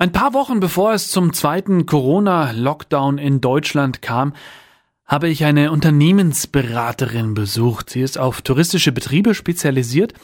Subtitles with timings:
[0.00, 4.32] Ein paar Wochen bevor es zum zweiten Corona-Lockdown in Deutschland kam,
[5.04, 7.90] habe ich eine Unternehmensberaterin besucht.
[7.90, 10.14] Sie ist auf touristische Betriebe spezialisiert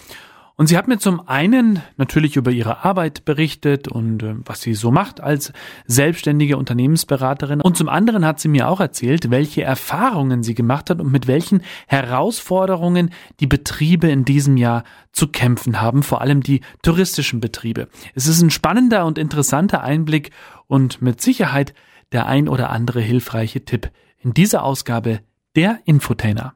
[0.58, 4.72] und sie hat mir zum einen natürlich über ihre Arbeit berichtet und äh, was sie
[4.72, 5.52] so macht als
[5.86, 7.60] selbstständige Unternehmensberaterin.
[7.60, 11.26] Und zum anderen hat sie mir auch erzählt, welche Erfahrungen sie gemacht hat und mit
[11.26, 17.88] welchen Herausforderungen die Betriebe in diesem Jahr zu kämpfen haben, vor allem die touristischen Betriebe.
[18.14, 20.30] Es ist ein spannender und interessanter Einblick
[20.66, 21.74] und mit Sicherheit
[22.12, 25.20] der ein oder andere hilfreiche Tipp in dieser Ausgabe
[25.54, 26.54] der Infotainer.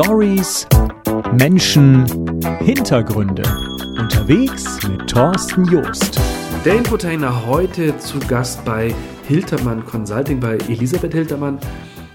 [0.00, 0.64] Stories,
[1.32, 2.06] Menschen,
[2.60, 3.42] Hintergründe.
[3.98, 6.20] Unterwegs mit Thorsten Joost.
[6.64, 8.94] Der Infotainer heute zu Gast bei
[9.26, 11.58] Hiltermann Consulting, bei Elisabeth Hiltermann.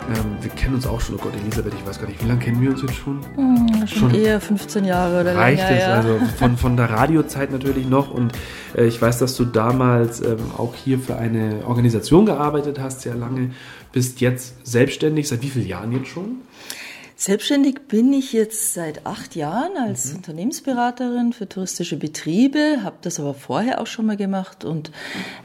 [0.08, 2.40] Ähm, wir kennen uns auch schon, oh Gott, Elisabeth, ich weiß gar nicht, wie lange
[2.40, 3.20] kennen wir uns jetzt schon?
[3.36, 5.94] Hm, schon, schon, eher 15 Jahre oder Reicht länger, es, ja.
[5.96, 8.14] also von, von der Radiozeit natürlich noch.
[8.14, 8.32] Und
[8.78, 13.16] äh, ich weiß, dass du damals ähm, auch hier für eine Organisation gearbeitet hast, sehr
[13.16, 13.50] lange.
[13.92, 16.38] Bist jetzt selbstständig, seit wie vielen Jahren jetzt schon?
[17.24, 20.18] Selbstständig bin ich jetzt seit acht Jahren als mhm.
[20.18, 24.92] Unternehmensberaterin für touristische Betriebe, habe das aber vorher auch schon mal gemacht und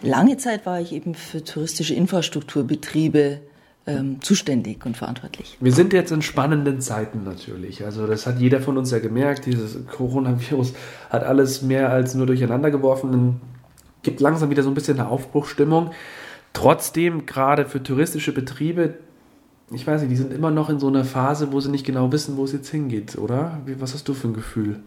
[0.02, 3.38] lange Zeit war ich eben für touristische Infrastrukturbetriebe
[3.86, 5.56] ähm, zuständig und verantwortlich.
[5.60, 7.84] Wir sind jetzt in spannenden Zeiten natürlich.
[7.84, 9.46] Also das hat jeder von uns ja gemerkt.
[9.46, 10.72] Dieses Coronavirus
[11.10, 13.40] hat alles mehr als nur durcheinander geworfen.
[14.02, 15.92] Gibt langsam wieder so ein bisschen eine Aufbruchstimmung.
[16.54, 18.94] Trotzdem, gerade für touristische Betriebe,
[19.70, 22.10] ich weiß nicht, die sind immer noch in so einer Phase, wo sie nicht genau
[22.10, 23.60] wissen, wo es jetzt hingeht, oder?
[23.78, 24.80] Was hast du für ein Gefühl?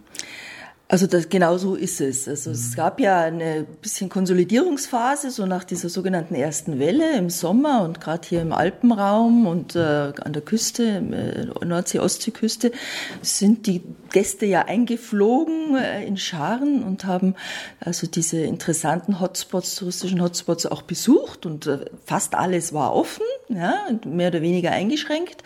[0.92, 2.28] Also das, genau so ist es.
[2.28, 2.56] Also mhm.
[2.56, 8.02] es gab ja eine bisschen Konsolidierungsphase, so nach dieser sogenannten ersten Welle im Sommer und
[8.02, 12.74] gerade hier im Alpenraum und äh, an der Küste, äh, Nordsee-Ostseeküste,
[13.22, 17.36] sind die Gäste ja eingeflogen äh, in Scharen und haben
[17.80, 23.24] also diese interessanten Hotspots, touristischen Hotspots auch besucht und äh, fast alles war offen,
[23.56, 25.44] ja, mehr oder weniger eingeschränkt.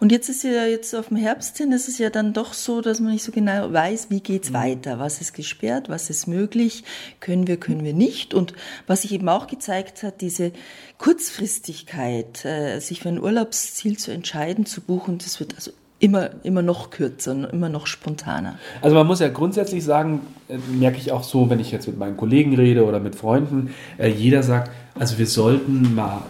[0.00, 2.80] Und jetzt ist ja jetzt auf dem Herbst hin, ist es ja dann doch so,
[2.80, 4.54] dass man nicht so genau weiß, wie geht's mhm.
[4.54, 6.84] weiter, was ist gesperrt, was ist möglich,
[7.20, 8.34] können wir, können wir nicht.
[8.34, 8.52] Und
[8.86, 10.52] was sich eben auch gezeigt hat, diese
[10.98, 16.62] Kurzfristigkeit, äh, sich für ein Urlaubsziel zu entscheiden, zu buchen, das wird also immer, immer
[16.62, 18.58] noch kürzer, immer noch spontaner.
[18.82, 21.98] Also man muss ja grundsätzlich sagen, äh, merke ich auch so, wenn ich jetzt mit
[21.98, 26.22] meinen Kollegen rede oder mit Freunden, äh, jeder sagt, also wir sollten mal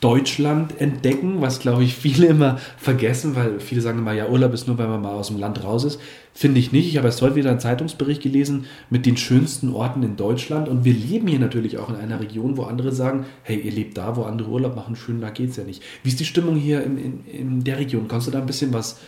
[0.00, 4.68] Deutschland entdecken, was glaube ich viele immer vergessen, weil viele sagen immer, ja, Urlaub ist
[4.68, 6.00] nur, wenn man mal aus dem Land raus ist.
[6.34, 6.86] Finde ich nicht.
[6.86, 10.84] Ich habe erst heute wieder einen Zeitungsbericht gelesen mit den schönsten Orten in Deutschland und
[10.84, 14.16] wir leben hier natürlich auch in einer Region, wo andere sagen, hey, ihr lebt da,
[14.16, 15.82] wo andere Urlaub machen, schön, da geht es ja nicht.
[16.04, 18.06] Wie ist die Stimmung hier in, in, in der Region?
[18.06, 19.00] Kannst du da ein bisschen was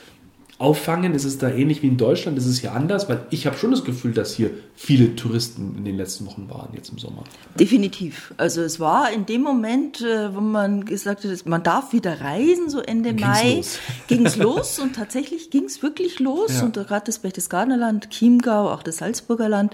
[0.60, 1.15] auffangen?
[1.15, 2.37] Ist es da ähnlich wie in Deutschland?
[2.37, 3.09] Ist es hier anders?
[3.09, 6.69] Weil ich habe schon das Gefühl, dass hier viele Touristen in den letzten Wochen waren,
[6.75, 7.25] jetzt im Sommer.
[7.59, 8.34] Definitiv.
[8.37, 12.69] Also es war in dem Moment, äh, wo man gesagt hat, man darf wieder reisen,
[12.69, 13.62] so Ende ging's Mai,
[14.06, 16.59] ging es los und tatsächlich ging es wirklich los.
[16.59, 16.65] Ja.
[16.65, 19.72] Und gerade das Berchtesgadener Land, Chiemgau, auch das Salzburger Land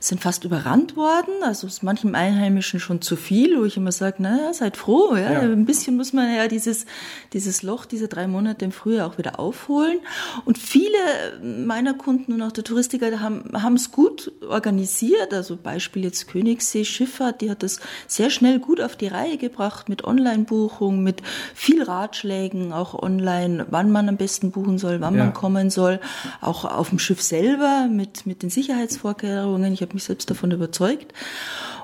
[0.00, 1.32] sind fast überrannt worden.
[1.44, 5.16] Also ist manchem Einheimischen schon zu viel, wo ich immer sage, naja, seid froh.
[5.16, 5.32] Ja?
[5.32, 5.40] ja.
[5.40, 6.84] Ein bisschen muss man ja dieses,
[7.32, 10.00] dieses Loch, diese drei Monate im Frühjahr auch wieder aufholen.
[10.44, 10.96] Und viele
[11.42, 15.32] meiner Kunden und auch der Touristiker haben es gut organisiert.
[15.32, 19.88] Also Beispiel jetzt Königssee Schifffahrt, die hat das sehr schnell gut auf die Reihe gebracht
[19.88, 21.22] mit Online-Buchung, mit
[21.54, 25.24] viel Ratschlägen, auch online, wann man am besten buchen soll, wann ja.
[25.24, 26.00] man kommen soll.
[26.40, 29.72] Auch auf dem Schiff selber mit, mit den Sicherheitsvorkehrungen.
[29.72, 31.12] Ich habe mich selbst davon überzeugt.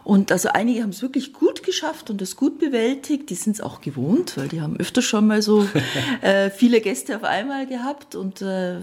[0.04, 3.30] Und also einige haben es wirklich gut geschafft und es gut bewältigt.
[3.30, 5.66] Die sind es auch gewohnt, weil die haben öfter schon mal so
[6.22, 8.16] äh, viele Gäste auf einmal gehabt.
[8.16, 8.78] Und äh,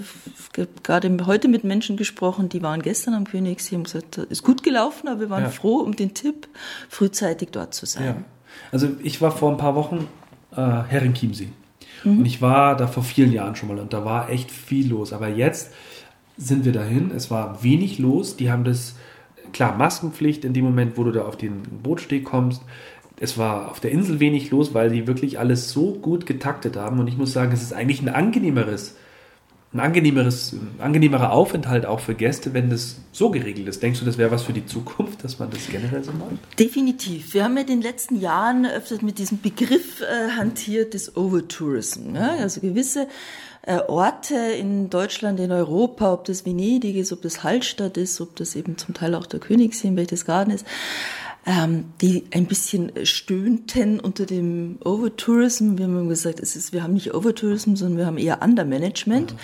[0.83, 5.09] gerade heute mit Menschen gesprochen, die waren gestern am Königssee und gesagt, ist gut gelaufen,
[5.09, 5.49] aber wir waren ja.
[5.49, 6.47] froh um den Tipp,
[6.87, 8.05] frühzeitig dort zu sein.
[8.05, 8.15] Ja.
[8.71, 10.07] Also ich war vor ein paar Wochen
[10.51, 11.49] äh, Herr in Chiemsee.
[12.03, 12.19] Mhm.
[12.19, 15.11] Und ich war da vor vielen Jahren schon mal und da war echt viel los.
[15.11, 15.73] Aber jetzt
[16.37, 17.11] sind wir dahin.
[17.11, 18.37] Es war wenig los.
[18.37, 18.95] Die haben das
[19.53, 22.61] klar, Maskenpflicht in dem Moment, wo du da auf den Bootsteg kommst.
[23.19, 26.99] Es war auf der Insel wenig los, weil die wirklich alles so gut getaktet haben.
[26.99, 28.95] Und ich muss sagen, es ist eigentlich ein angenehmeres,
[29.73, 33.83] ein angenehmeres, ein angenehmerer Aufenthalt auch für Gäste, wenn das so geregelt ist.
[33.83, 36.31] Denkst du, das wäre was für die Zukunft, dass man das generell so macht?
[36.57, 37.33] Definitiv.
[37.33, 42.15] Wir haben ja in den letzten Jahren öfters mit diesem Begriff äh, hantiert des Overtourism.
[42.15, 42.37] Ja?
[42.39, 43.07] Also gewisse
[43.77, 48.55] Orte in Deutschland, in Europa, ob das Venedig ist, ob das Hallstatt ist, ob das
[48.55, 50.65] eben zum Teil auch der Königssee in Berchtesgaden ist,
[51.45, 55.77] ähm, die ein bisschen stöhnten unter dem Overtourism.
[55.77, 59.33] Wir haben gesagt, es ist, wir haben nicht Overtourism, sondern wir haben eher Undermanagement.
[59.33, 59.37] Mhm.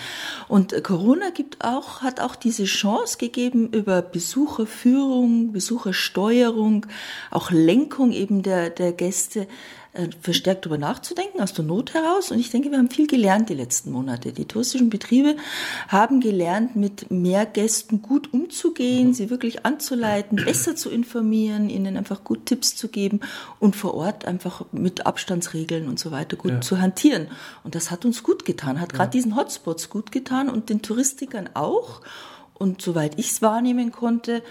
[0.48, 6.86] Und Corona gibt auch, hat auch diese Chance gegeben, über Besucherführung, Besuchersteuerung,
[7.30, 9.46] auch Lenkung eben der, der Gäste, äh,
[10.20, 12.30] verstärkt darüber nachzudenken, aus der Not heraus.
[12.30, 14.32] Und ich denke, wir haben viel gelernt die letzten Monate.
[14.32, 15.36] Die touristischen Betriebe
[15.88, 22.24] haben gelernt, mit mehr Gästen gut umzugehen, sie wirklich anzuleiten, besser zu informieren, ihnen einfach
[22.24, 23.20] gut Tipps zu geben
[23.58, 26.60] und vor Ort einfach mit Abstandsregeln und so weiter gut ja.
[26.60, 27.28] zu hantieren.
[27.64, 29.12] Und das hat uns gut getan, hat gerade ja.
[29.12, 32.00] diesen Hotspots gut getan und den Touristikern auch.
[32.54, 34.42] Und soweit ich es wahrnehmen konnte,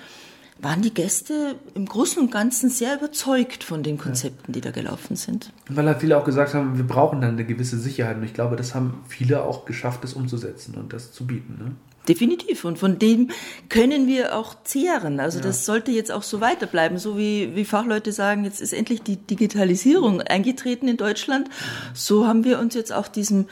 [0.59, 5.15] waren die Gäste im Großen und Ganzen sehr überzeugt von den Konzepten, die da gelaufen
[5.15, 5.51] sind.
[5.69, 8.17] Weil halt viele auch gesagt haben, wir brauchen dann eine gewisse Sicherheit.
[8.17, 11.57] Und ich glaube, das haben viele auch geschafft, das umzusetzen und das zu bieten.
[11.59, 11.71] Ne?
[12.07, 12.65] Definitiv.
[12.65, 13.31] Und von dem
[13.69, 15.19] können wir auch zehren.
[15.19, 15.45] Also ja.
[15.45, 16.97] das sollte jetzt auch so weiterbleiben.
[16.97, 21.49] So wie, wie Fachleute sagen, jetzt ist endlich die Digitalisierung eingetreten in Deutschland.
[21.93, 23.47] So haben wir uns jetzt auch diesem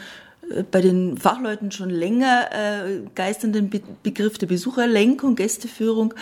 [0.71, 6.13] bei den Fachleuten schon länger äh, geisternden Be Begriff der Besucherlenkung, Gästeführung,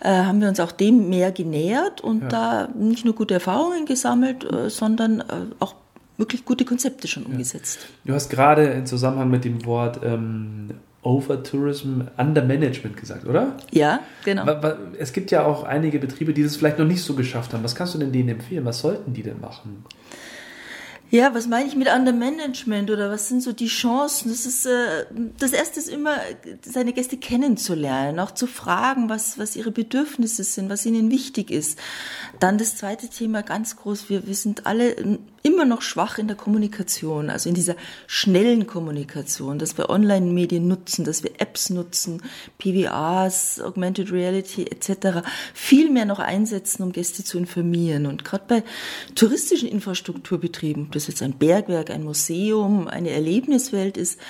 [0.00, 2.28] äh, haben wir uns auch dem mehr genähert und ja.
[2.28, 5.24] da nicht nur gute Erfahrungen gesammelt, äh, sondern äh,
[5.58, 5.74] auch
[6.16, 7.86] wirklich gute Konzepte schon umgesetzt.
[8.04, 10.70] Du hast gerade im Zusammenhang mit dem Wort ähm,
[11.02, 13.56] Overtourism, Undermanagement gesagt, oder?
[13.72, 14.46] Ja, genau.
[14.98, 17.64] Es gibt ja auch einige Betriebe, die das vielleicht noch nicht so geschafft haben.
[17.64, 18.64] Was kannst du denn denen empfehlen?
[18.64, 19.84] Was sollten die denn machen?
[21.12, 24.30] Ja, was meine ich mit Undermanagement oder was sind so die Chancen?
[24.30, 25.04] Das ist äh,
[25.38, 26.16] das erste ist immer
[26.62, 31.78] seine Gäste kennenzulernen, auch zu fragen, was was ihre Bedürfnisse sind, was ihnen wichtig ist.
[32.40, 36.36] Dann das zweite Thema ganz groß, wir wir sind alle immer noch schwach in der
[36.36, 37.74] Kommunikation, also in dieser
[38.06, 42.22] schnellen Kommunikation, dass wir Online-Medien nutzen, dass wir Apps nutzen,
[42.58, 45.26] PVRs, Augmented Reality etc.
[45.52, 48.06] viel mehr noch einsetzen, um Gäste zu informieren.
[48.06, 48.64] Und gerade bei
[49.14, 54.20] touristischen Infrastrukturbetrieben, ob das jetzt ein Bergwerk, ein Museum, eine Erlebniswelt ist,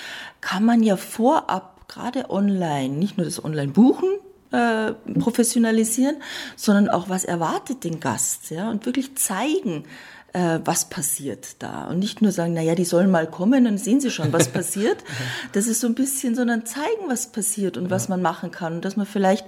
[0.40, 4.08] kann man ja vorab gerade online nicht nur das Online-Buchen,
[4.50, 6.16] äh, professionalisieren,
[6.56, 9.84] sondern auch was erwartet den Gast, ja, und wirklich zeigen,
[10.32, 11.84] äh, was passiert da.
[11.84, 14.48] Und nicht nur sagen, na ja, die sollen mal kommen, dann sehen sie schon, was
[14.52, 15.04] passiert.
[15.52, 18.74] Das ist so ein bisschen, sondern zeigen, was passiert und was man machen kann.
[18.74, 19.44] Und dass man vielleicht,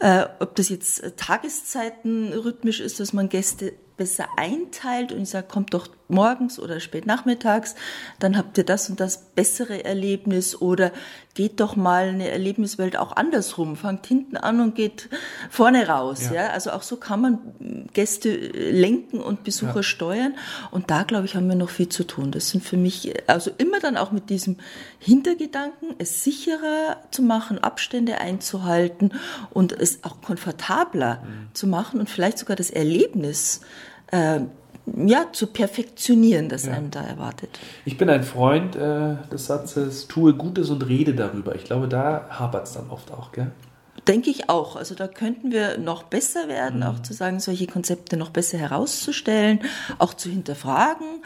[0.00, 5.46] äh, ob das jetzt Tageszeiten rhythmisch ist, dass man Gäste besser einteilt und ich sage,
[5.46, 7.74] kommt doch morgens oder spät nachmittags,
[8.18, 10.92] dann habt ihr das und das bessere Erlebnis oder
[11.34, 15.08] geht doch mal eine Erlebniswelt auch andersrum, fangt hinten an und geht
[15.50, 16.24] vorne raus.
[16.26, 16.34] Ja.
[16.34, 16.50] ja?
[16.50, 19.82] Also auch so kann man Gäste lenken und Besucher ja.
[19.82, 20.34] steuern
[20.70, 22.30] und da glaube ich haben wir noch viel zu tun.
[22.30, 24.58] Das sind für mich also immer dann auch mit diesem
[24.98, 29.12] Hintergedanken, es sicherer zu machen, Abstände einzuhalten
[29.50, 31.48] und es auch komfortabler mhm.
[31.54, 33.60] zu machen und vielleicht sogar das Erlebnis
[34.12, 34.40] äh,
[34.86, 36.72] ja, zu perfektionieren, das ja.
[36.72, 37.60] einem da erwartet.
[37.84, 41.54] Ich bin ein Freund äh, des Satzes, tue Gutes und rede darüber.
[41.54, 43.52] Ich glaube, da hapert es dann oft auch, gell?
[44.08, 44.74] Denke ich auch.
[44.74, 46.86] Also da könnten wir noch besser werden, mhm.
[46.86, 49.60] auch zu sagen, solche Konzepte noch besser herauszustellen,
[49.98, 51.22] auch zu hinterfragen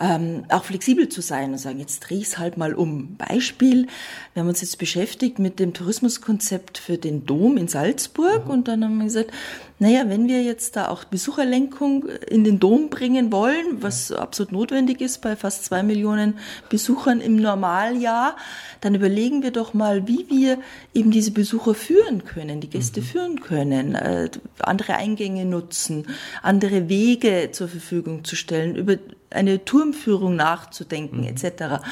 [0.00, 3.16] ähm, auch flexibel zu sein und sagen, jetzt drehe ich es halt mal um.
[3.16, 3.88] Beispiel,
[4.32, 8.50] wir haben uns jetzt beschäftigt mit dem Tourismuskonzept für den Dom in Salzburg mhm.
[8.50, 9.32] und dann haben wir gesagt,
[9.80, 15.00] naja, wenn wir jetzt da auch Besucherlenkung in den Dom bringen wollen, was absolut notwendig
[15.00, 18.36] ist bei fast zwei Millionen Besuchern im Normaljahr,
[18.80, 20.58] dann überlegen wir doch mal, wie wir
[20.94, 23.04] eben diese Besucher führen können, die Gäste mhm.
[23.04, 26.06] führen können, äh, andere Eingänge nutzen,
[26.42, 28.96] andere Wege zur Verfügung zu stellen, über
[29.30, 31.28] eine Turmführung nachzudenken, mhm.
[31.28, 31.82] etc.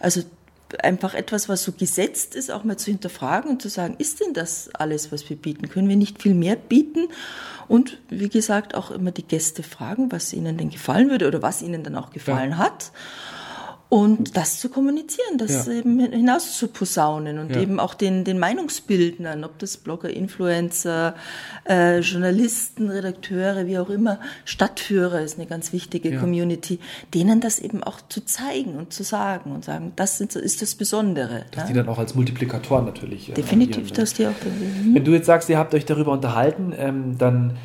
[0.00, 0.22] Also
[0.82, 4.34] einfach etwas, was so gesetzt ist, auch mal zu hinterfragen und zu sagen, ist denn
[4.34, 5.68] das alles, was wir bieten?
[5.68, 7.08] Können wir nicht viel mehr bieten?
[7.68, 11.62] Und wie gesagt, auch immer die Gäste fragen, was ihnen denn gefallen würde oder was
[11.62, 12.58] ihnen dann auch gefallen ja.
[12.58, 12.92] hat
[13.88, 15.74] und das zu kommunizieren, das ja.
[15.74, 17.60] eben hinaus zu posaunen und ja.
[17.60, 21.14] eben auch den, den Meinungsbildnern, ob das Blogger, Influencer,
[21.68, 26.20] äh, Journalisten, Redakteure, wie auch immer, Stadtführer ist eine ganz wichtige ja.
[26.20, 26.80] Community,
[27.14, 30.74] denen das eben auch zu zeigen und zu sagen und sagen, das sind, ist das
[30.74, 31.44] Besondere.
[31.52, 33.30] Dass die dann auch als Multiplikatoren natürlich.
[33.30, 34.32] Äh, Definitiv, dass die auch.
[34.32, 34.96] Mhm.
[34.96, 37.56] Wenn du jetzt sagst, ihr habt euch darüber unterhalten, ähm, dann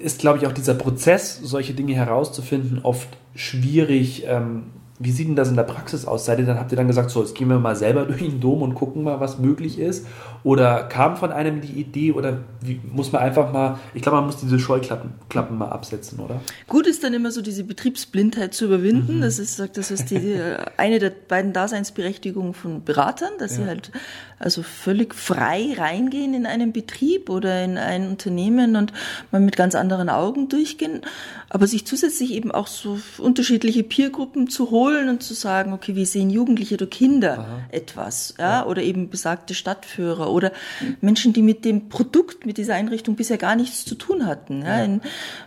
[0.00, 4.24] ist, glaube ich, auch dieser Prozess, solche Dinge herauszufinden, oft schwierig.
[4.26, 4.64] Ähm,
[4.98, 6.24] wie sieht denn das in der Praxis aus?
[6.24, 8.40] Seid ihr dann, habt ihr dann gesagt, so, jetzt gehen wir mal selber durch den
[8.40, 10.06] Dom und gucken mal, was möglich ist?
[10.42, 14.26] Oder kam von einem die Idee oder wie, muss man einfach mal, ich glaube, man
[14.26, 16.40] muss diese Scheuklappen Klappen mal absetzen, oder?
[16.68, 19.18] Gut ist dann immer so diese Betriebsblindheit zu überwinden.
[19.18, 19.22] Mhm.
[19.22, 20.38] Das ist, sagt, das ist die,
[20.76, 23.64] eine der beiden Daseinsberechtigungen von Beratern, dass ja.
[23.64, 23.90] sie halt
[24.38, 28.92] also völlig frei reingehen in einen Betrieb oder in ein Unternehmen und
[29.32, 31.00] man mit ganz anderen Augen durchgehen,
[31.48, 36.04] aber sich zusätzlich eben auch so unterschiedliche Peergruppen zu holen und zu sagen, okay, wie
[36.04, 37.60] sehen Jugendliche oder Kinder Aha.
[37.70, 38.60] etwas, ja?
[38.60, 40.52] ja, oder eben besagte Stadtführer oder
[41.00, 44.62] Menschen, die mit dem Produkt, mit dieser Einrichtung bisher gar nichts zu tun hatten.
[44.62, 44.82] Ja?
[44.82, 45.00] In,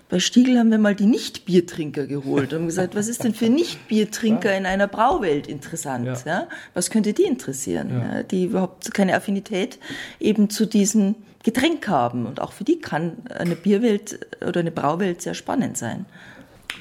[0.10, 4.55] bei Stiegel haben wir mal die Nicht-Biertrinker geholt und gesagt, was ist denn für Nicht-Biertrinker
[4.55, 6.05] in einer Brauwelt interessant?
[6.05, 6.17] Ja.
[6.25, 6.48] ja.
[6.74, 7.89] Was könnte die interessieren?
[7.89, 8.24] Ja.
[8.24, 9.79] die überhaupt keine Affinität
[10.19, 12.25] eben zu diesem Getränk haben.
[12.25, 16.05] Und auch für die kann eine Bierwelt oder eine Brauwelt sehr spannend sein.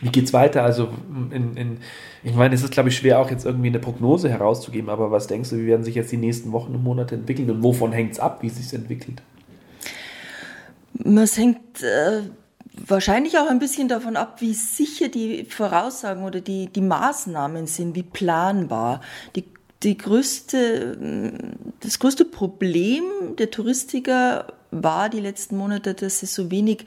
[0.00, 0.62] Wie geht's weiter?
[0.62, 0.88] Also,
[1.32, 1.78] in, in,
[2.22, 5.26] ich meine, es ist, glaube ich, schwer, auch jetzt irgendwie eine Prognose herauszugeben, aber was
[5.26, 8.12] denkst du, wie werden sich jetzt die nächsten Wochen und Monate entwickeln und wovon hängt
[8.12, 9.22] es ab, wie sich entwickelt?
[11.04, 12.22] Es hängt äh,
[12.86, 17.94] wahrscheinlich auch ein bisschen davon ab, wie sicher die Voraussagen oder die, die Maßnahmen sind,
[17.94, 19.00] wie planbar.
[19.36, 19.44] Die,
[19.82, 20.98] die größte,
[21.80, 23.04] das größte Problem
[23.38, 26.84] der Touristiker war die letzten Monate, dass sie so wenig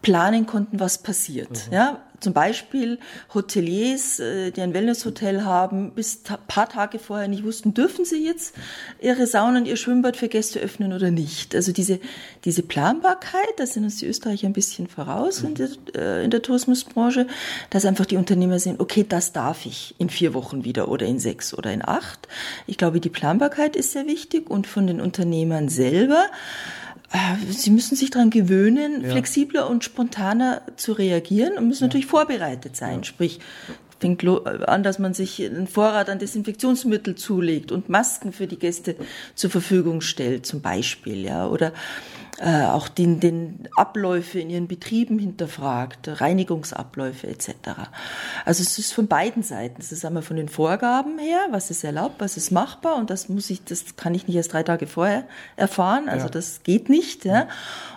[0.00, 1.66] planen konnten, was passiert.
[1.68, 1.72] Mhm.
[1.72, 2.98] Ja, zum Beispiel
[3.34, 8.24] Hoteliers, äh, die ein Wellnesshotel haben, bis ein paar Tage vorher nicht wussten, dürfen sie
[8.24, 8.54] jetzt
[9.00, 11.54] ihre Sauna und ihr Schwimmbad für Gäste öffnen oder nicht.
[11.54, 12.00] Also diese,
[12.44, 16.42] diese Planbarkeit, da sind uns die Österreicher ein bisschen voraus in der, äh, in der
[16.42, 17.26] Tourismusbranche,
[17.70, 21.18] dass einfach die Unternehmer sehen, okay, das darf ich in vier Wochen wieder oder in
[21.18, 22.28] sechs oder in acht.
[22.66, 26.26] Ich glaube, die Planbarkeit ist sehr wichtig und von den Unternehmern selber
[27.48, 29.10] sie müssen sich daran gewöhnen, ja.
[29.10, 31.88] flexibler und spontaner zu reagieren und müssen ja.
[31.88, 32.98] natürlich vorbereitet sein.
[32.98, 33.04] Ja.
[33.04, 33.40] Sprich,
[34.00, 38.96] fängt an, dass man sich einen Vorrat an Desinfektionsmittel zulegt und Masken für die Gäste
[39.34, 41.72] zur Verfügung stellt, zum Beispiel, ja, oder
[42.38, 47.50] äh, auch den, den Abläufe in ihren Betrieben hinterfragt, Reinigungsabläufe etc.
[48.46, 49.76] Also es ist von beiden Seiten.
[49.80, 53.28] Es ist einmal von den Vorgaben her, was ist erlaubt, was ist machbar und das
[53.28, 55.24] muss ich, das kann ich nicht erst drei Tage vorher
[55.56, 56.08] erfahren.
[56.08, 56.30] Also ja.
[56.30, 57.26] das geht nicht.
[57.26, 57.48] Ja.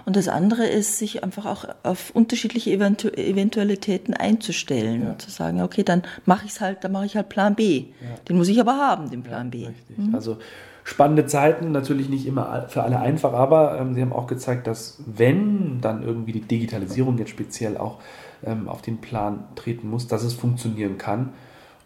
[0.06, 5.10] Und das andere ist, sich einfach auch auf unterschiedliche Eventu Eventualitäten einzustellen ja.
[5.12, 7.86] und zu sagen, okay, dann mache ich es halt, dann mache ich halt Plan B.
[8.28, 9.70] Den muss ich aber haben, den Plan B.
[9.96, 10.14] Mhm.
[10.14, 10.38] Also
[10.86, 15.02] spannende Zeiten, natürlich nicht immer für alle einfach, aber ähm, sie haben auch gezeigt, dass
[15.08, 18.00] wenn dann irgendwie die Digitalisierung jetzt speziell auch
[18.46, 21.34] ähm, auf den Plan treten muss, dass es funktionieren kann.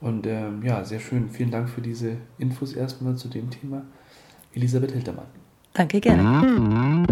[0.02, 1.30] Und ähm, ja, sehr schön.
[1.30, 3.84] Vielen Dank für diese Infos erstmal zu dem Thema.
[4.54, 5.28] Elisabeth Hiltermann.
[5.74, 7.06] Danke gerne.